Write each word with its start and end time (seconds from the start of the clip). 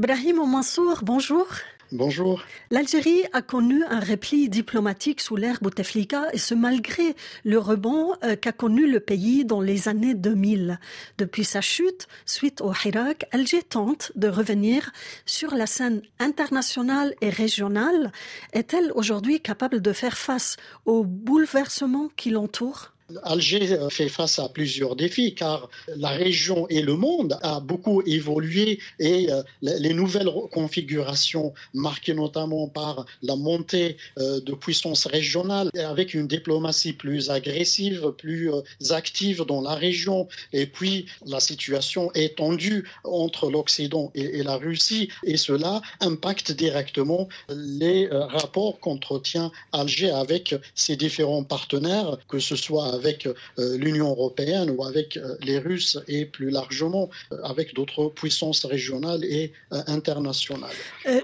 Brahim 0.00 0.36
Mansour, 0.46 1.00
bonjour. 1.02 1.46
Bonjour. 1.92 2.42
L'Algérie 2.70 3.24
a 3.34 3.42
connu 3.42 3.84
un 3.84 4.00
repli 4.00 4.48
diplomatique 4.48 5.20
sous 5.20 5.36
l'ère 5.36 5.58
Bouteflika 5.60 6.28
et 6.32 6.38
ce 6.38 6.54
malgré 6.54 7.14
le 7.44 7.58
rebond 7.58 8.14
euh, 8.24 8.34
qu'a 8.34 8.52
connu 8.52 8.90
le 8.90 9.00
pays 9.00 9.44
dans 9.44 9.60
les 9.60 9.88
années 9.88 10.14
2000. 10.14 10.80
Depuis 11.18 11.44
sa 11.44 11.60
chute, 11.60 12.08
suite 12.24 12.62
au 12.62 12.72
Hirak, 12.72 13.26
Alger 13.32 13.62
tente 13.62 14.12
de 14.16 14.28
revenir 14.28 14.90
sur 15.26 15.54
la 15.54 15.66
scène 15.66 16.00
internationale 16.18 17.14
et 17.20 17.28
régionale. 17.28 18.10
Est-elle 18.54 18.92
aujourd'hui 18.94 19.42
capable 19.42 19.82
de 19.82 19.92
faire 19.92 20.16
face 20.16 20.56
aux 20.86 21.04
bouleversements 21.04 22.08
qui 22.16 22.30
l'entourent 22.30 22.94
Alger 23.22 23.72
euh, 23.72 23.88
fait 23.88 24.08
face 24.08 24.38
à 24.38 24.48
plusieurs 24.48 24.96
défis 24.96 25.34
car 25.34 25.68
la 25.96 26.10
région 26.10 26.66
et 26.68 26.82
le 26.82 26.94
monde 26.94 27.38
a 27.42 27.60
beaucoup 27.60 28.02
évolué 28.02 28.78
et 28.98 29.30
euh, 29.30 29.42
les 29.62 29.94
nouvelles 29.94 30.30
configurations 30.52 31.52
marquées 31.74 32.14
notamment 32.14 32.68
par 32.68 33.06
la 33.22 33.36
montée 33.36 33.96
euh, 34.18 34.40
de 34.40 34.52
puissance 34.52 35.06
régionale 35.06 35.70
avec 35.74 36.14
une 36.14 36.26
diplomatie 36.26 36.92
plus 36.92 37.30
agressive, 37.30 38.12
plus 38.18 38.50
active 38.90 39.44
dans 39.46 39.60
la 39.60 39.74
région. 39.74 40.28
Et 40.52 40.66
puis 40.66 41.06
la 41.26 41.40
situation 41.40 42.10
est 42.14 42.36
tendue 42.36 42.88
entre 43.04 43.50
l'Occident 43.50 44.10
et 44.14 44.42
la 44.42 44.56
Russie 44.56 45.08
et 45.24 45.36
cela 45.36 45.80
impacte 46.00 46.52
directement 46.52 47.28
les 47.48 48.08
rapports 48.08 48.80
qu'entretient 48.80 49.52
Alger 49.72 50.10
avec 50.10 50.54
ses 50.74 50.96
différents 50.96 51.44
partenaires, 51.44 52.18
que 52.28 52.38
ce 52.38 52.56
soit 52.56 52.99
avec 53.00 53.26
euh, 53.26 53.32
l'Union 53.78 54.10
européenne 54.10 54.70
ou 54.76 54.84
avec 54.84 55.16
euh, 55.16 55.34
les 55.40 55.58
Russes 55.58 55.98
et 56.06 56.26
plus 56.26 56.50
largement 56.50 57.08
euh, 57.32 57.36
avec 57.42 57.74
d'autres 57.74 58.08
puissances 58.08 58.64
régionales 58.66 59.24
et 59.24 59.52
internationales. 59.86 60.70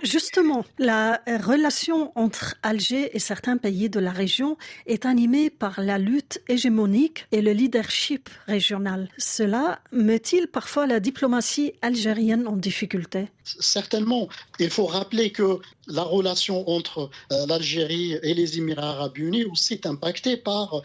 justement, 0.03 0.65
la 0.79 1.21
relation 1.27 2.13
entre 2.15 2.55
Alger 2.63 3.11
et 3.15 3.19
certains 3.19 3.57
pays 3.57 3.91
de 3.91 4.01
la 4.01 4.11
région 4.11 4.57
est 4.87 5.05
animée 5.05 5.51
par 5.51 5.81
la 5.81 5.99
lutte 5.99 6.41
hégémonique 6.49 7.27
et 7.33 7.43
le 7.43 7.53
leadership 7.53 8.31
régional. 8.47 9.09
Cela 9.19 9.81
met-il 9.93 10.47
parfois 10.47 10.87
la 10.87 11.01
diplomatie 11.01 11.73
algérienne 11.83 12.47
en 12.47 12.57
difficulté? 12.57 13.29
Certainement. 13.45 14.29
Il 14.59 14.71
faut 14.71 14.87
rappeler 14.87 15.31
que 15.31 15.59
la 15.87 16.03
relation 16.03 16.69
entre 16.69 17.11
l'Algérie 17.49 18.15
et 18.23 18.35
les 18.35 18.59
Émirats 18.59 18.91
arabes 18.91 19.19
unis 19.19 19.45
aussi 19.45 19.75
est 19.75 19.87
impactée 19.87 20.37
par 20.37 20.83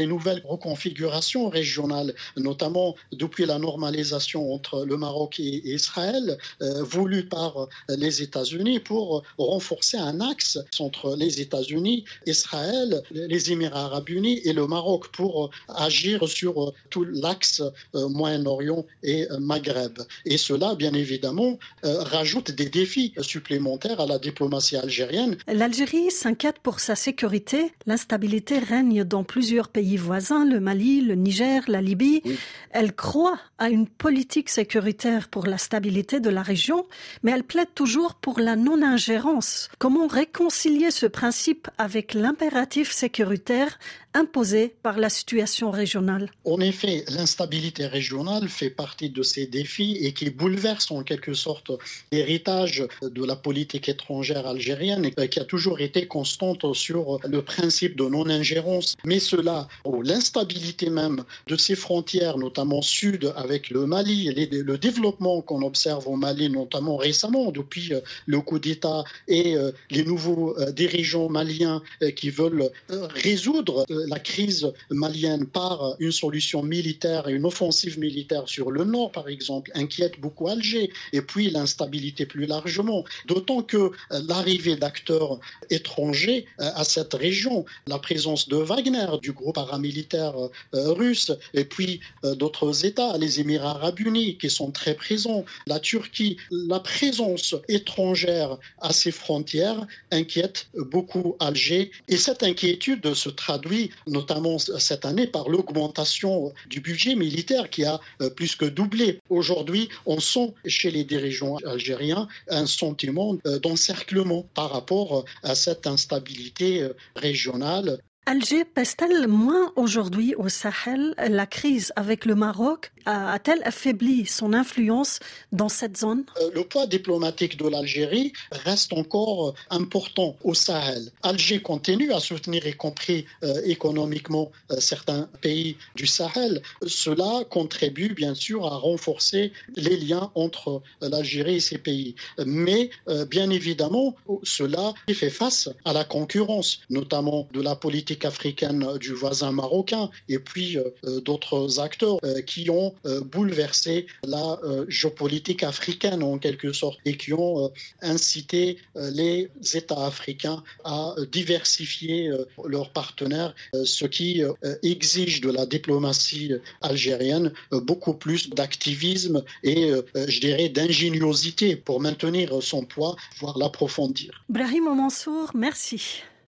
les 0.00 0.06
nouvelles 0.06 0.42
reconfigurations 0.44 1.48
régionales, 1.48 2.14
notamment 2.36 2.96
depuis 3.12 3.44
la 3.44 3.58
normalisation 3.58 4.52
entre 4.54 4.84
le 4.84 4.96
Maroc 4.96 5.38
et 5.40 5.74
Israël, 5.78 6.38
euh, 6.62 6.82
voulue 6.82 7.26
par 7.26 7.68
les 7.88 8.22
États-Unis 8.22 8.80
pour 8.80 9.22
renforcer 9.36 9.98
un 9.98 10.20
axe 10.20 10.58
entre 10.78 11.16
les 11.16 11.40
États-Unis, 11.40 12.04
Israël, 12.26 13.02
les 13.10 13.52
Émirats 13.52 13.86
arabes 13.90 14.08
unis 14.08 14.40
et 14.44 14.52
le 14.52 14.66
Maroc 14.66 15.08
pour 15.12 15.50
agir 15.68 16.28
sur 16.28 16.72
tout 16.88 17.04
l'axe 17.04 17.62
euh, 17.94 18.08
Moyen-Orient 18.08 18.84
et 19.02 19.26
Maghreb. 19.38 19.98
Et 20.24 20.38
cela, 20.38 20.74
bien 20.74 20.94
évidemment, 20.94 21.58
euh, 21.84 22.02
rajoute 22.02 22.50
des 22.50 22.68
défis 22.68 23.12
supplémentaires 23.20 24.00
à 24.00 24.06
la 24.06 24.18
diplomatie 24.18 24.76
algérienne. 24.76 25.36
L'Algérie 25.46 26.10
s'inquiète 26.10 26.58
pour 26.62 26.80
sa 26.80 26.94
sécurité. 26.94 27.72
L'instabilité 27.86 28.58
règne 28.58 29.04
dans 29.04 29.24
plusieurs 29.24 29.68
pays 29.68 29.79
voisins, 29.96 30.44
le 30.44 30.60
Mali, 30.60 31.00
le 31.00 31.14
Niger, 31.14 31.62
la 31.68 31.80
Libye. 31.80 32.22
Elle 32.70 32.94
croit 32.94 33.38
à 33.58 33.68
une 33.68 33.86
politique 33.86 34.48
sécuritaire 34.48 35.28
pour 35.28 35.46
la 35.46 35.58
stabilité 35.58 36.20
de 36.20 36.30
la 36.30 36.42
région, 36.42 36.86
mais 37.22 37.32
elle 37.32 37.44
plaide 37.44 37.74
toujours 37.74 38.14
pour 38.14 38.40
la 38.40 38.56
non-ingérence. 38.56 39.68
Comment 39.78 40.06
réconcilier 40.06 40.90
ce 40.90 41.06
principe 41.06 41.68
avec 41.78 42.14
l'impératif 42.14 42.90
sécuritaire 42.92 43.78
imposé 44.14 44.74
par 44.82 44.98
la 44.98 45.08
situation 45.08 45.70
régionale 45.70 46.30
En 46.44 46.60
effet, 46.60 47.04
l'instabilité 47.08 47.86
régionale 47.86 48.48
fait 48.48 48.70
partie 48.70 49.10
de 49.10 49.22
ces 49.22 49.46
défis 49.46 49.98
et 50.00 50.12
qui 50.12 50.30
bouleverse 50.30 50.90
en 50.90 51.02
quelque 51.02 51.34
sorte 51.34 51.72
l'héritage 52.12 52.86
de 53.02 53.24
la 53.24 53.36
politique 53.36 53.88
étrangère 53.88 54.46
algérienne 54.46 55.10
qui 55.10 55.40
a 55.40 55.44
toujours 55.44 55.80
été 55.80 56.06
constante 56.06 56.74
sur 56.74 57.18
le 57.26 57.42
principe 57.42 57.96
de 57.96 58.04
non-ingérence. 58.04 58.96
Mais 59.04 59.18
cela, 59.18 59.68
l'instabilité 60.02 60.90
même 60.90 61.24
de 61.46 61.56
ces 61.56 61.76
frontières, 61.76 62.38
notamment 62.38 62.82
sud 62.82 63.32
avec 63.36 63.70
le 63.70 63.86
Mali, 63.86 64.32
le 64.50 64.78
développement 64.78 65.40
qu'on 65.42 65.62
observe 65.62 66.06
au 66.08 66.16
Mali, 66.16 66.50
notamment 66.50 66.96
récemment 66.96 67.50
depuis 67.50 67.92
euh, 67.92 68.00
le 68.26 68.40
coup 68.40 68.58
d'État 68.58 69.04
et 69.28 69.56
euh, 69.56 69.72
les 69.90 70.04
nouveaux 70.04 70.58
euh, 70.58 70.72
dirigeants 70.72 71.28
maliens 71.28 71.82
qui 72.16 72.30
veulent 72.30 72.70
résoudre 72.88 73.84
la 74.06 74.18
crise 74.18 74.72
malienne 74.90 75.46
par 75.46 75.96
une 75.98 76.12
solution 76.12 76.62
militaire 76.62 77.28
et 77.28 77.32
une 77.32 77.46
offensive 77.46 77.98
militaire 77.98 78.48
sur 78.48 78.70
le 78.70 78.84
nord, 78.84 79.12
par 79.12 79.28
exemple, 79.28 79.70
inquiète 79.74 80.20
beaucoup 80.20 80.48
Alger, 80.48 80.90
et 81.12 81.22
puis 81.22 81.50
l'instabilité 81.50 82.26
plus 82.26 82.46
largement. 82.46 83.04
D'autant 83.26 83.62
que 83.62 83.76
euh, 83.76 83.90
l'arrivée 84.28 84.76
d'acteurs 84.76 85.38
étrangers 85.70 86.46
euh, 86.60 86.70
à 86.74 86.84
cette 86.84 87.14
région, 87.14 87.64
la 87.86 87.98
présence 87.98 88.48
de 88.48 88.56
Wagner, 88.56 89.06
du 89.22 89.32
groupe 89.32 89.54
paramilitaire 89.54 90.34
euh, 90.36 90.92
russe, 90.92 91.32
et 91.54 91.64
puis 91.64 92.00
d'autres 92.22 92.84
États, 92.84 93.18
les 93.18 93.40
Émirats 93.40 93.70
arabes 93.70 94.00
unis, 94.00 94.36
qui 94.38 94.50
sont 94.50 94.70
très 94.70 94.94
présents, 94.94 95.44
la 95.66 95.80
Turquie, 95.80 96.36
la 96.50 96.80
présence 96.80 97.54
étrangère 97.68 98.58
à 98.80 98.92
ses 98.92 99.10
frontières 99.10 99.86
inquiète 100.10 100.68
beaucoup 100.74 101.36
Alger, 101.40 101.90
et 102.08 102.16
cette 102.16 102.42
inquiétude 102.42 103.14
se 103.14 103.28
traduit 103.28 103.89
notamment 104.06 104.58
cette 104.58 105.04
année 105.04 105.26
par 105.26 105.48
l'augmentation 105.48 106.52
du 106.68 106.80
budget 106.80 107.14
militaire 107.14 107.70
qui 107.70 107.84
a 107.84 108.00
euh, 108.20 108.30
plus 108.30 108.56
que 108.56 108.64
doublé. 108.64 109.20
Aujourd'hui, 109.28 109.88
on 110.06 110.20
sent 110.20 110.54
chez 110.66 110.90
les 110.90 111.04
dirigeants 111.04 111.56
algériens 111.66 112.28
un 112.48 112.66
sentiment 112.66 113.36
euh, 113.46 113.58
d'encerclement 113.58 114.46
par 114.54 114.70
rapport 114.70 115.18
euh, 115.18 115.24
à 115.42 115.54
cette 115.54 115.86
instabilité 115.86 116.88
régionale 117.16 117.98
Alger 118.26 118.64
pèse-t-elle 118.64 119.26
moins 119.26 119.72
aujourd'hui 119.76 120.34
au 120.36 120.48
Sahel? 120.48 121.14
La 121.16 121.46
crise 121.46 121.92
avec 121.96 122.26
le 122.26 122.34
Maroc 122.34 122.92
a-t-elle 123.06 123.62
affaibli 123.64 124.26
son 124.26 124.52
influence 124.52 125.20
dans 125.52 125.70
cette 125.70 125.96
zone? 125.96 126.24
Euh, 126.40 126.50
Le 126.54 126.62
poids 126.62 126.86
diplomatique 126.86 127.56
de 127.56 127.66
l'Algérie 127.66 128.32
reste 128.52 128.92
encore 128.92 129.48
euh, 129.48 129.52
important 129.70 130.36
au 130.44 130.54
Sahel. 130.54 131.10
Alger 131.22 131.60
continue 131.60 132.12
à 132.12 132.20
soutenir, 132.20 132.66
y 132.66 132.74
compris 132.74 133.24
euh, 133.42 133.62
économiquement, 133.64 134.52
certains 134.78 135.28
pays 135.40 135.76
du 135.96 136.06
Sahel. 136.06 136.62
Cela 136.86 137.44
contribue 137.48 138.14
bien 138.14 138.34
sûr 138.34 138.66
à 138.66 138.76
renforcer 138.76 139.52
les 139.76 139.96
liens 139.96 140.30
entre 140.34 140.82
l'Algérie 141.00 141.56
et 141.56 141.60
ces 141.60 141.78
pays. 141.78 142.14
Mais 142.44 142.90
bien 143.28 143.50
évidemment, 143.50 144.14
cela 144.42 144.92
fait 145.12 145.30
face 145.30 145.68
à 145.84 145.92
la 145.92 146.04
concurrence, 146.04 146.80
notamment 146.90 147.48
de 147.52 147.60
la 147.60 147.74
politique 147.74 148.19
africaine 148.24 148.98
du 148.98 149.12
voisin 149.12 149.52
marocain 149.52 150.10
et 150.28 150.38
puis 150.38 150.76
euh, 150.76 150.84
euh, 151.04 151.20
d'autres 151.20 151.80
acteurs 151.80 152.18
euh, 152.24 152.40
qui 152.42 152.70
ont 152.70 152.94
bouleversé 153.32 154.06
la 154.24 154.58
géopolitique 154.88 155.62
africaine 155.62 156.22
en 156.22 156.38
quelque 156.38 156.72
sorte 156.72 156.98
et 157.04 157.16
qui 157.16 157.32
ont 157.32 157.70
incité 158.02 158.78
les 158.94 159.48
États 159.74 160.06
africains 160.06 160.62
à 160.84 161.14
diversifier 161.30 162.30
leurs 162.64 162.90
partenaires, 162.90 163.54
ce 163.84 164.04
qui 164.04 164.42
exige 164.82 165.40
de 165.40 165.50
la 165.50 165.66
diplomatie 165.66 166.52
algérienne 166.82 167.52
beaucoup 167.72 168.14
plus 168.14 168.50
d'activisme 168.50 169.42
et, 169.62 169.90
je 170.14 170.40
dirais, 170.40 170.68
d'ingéniosité 170.68 171.76
pour 171.76 172.00
maintenir 172.00 172.62
son 172.62 172.84
poids, 172.84 173.16
voire 173.38 173.58
l'approfondir. 173.58 174.44
Brahim 174.48 174.94
Mansour, 174.94 175.50
merci. 175.54 176.22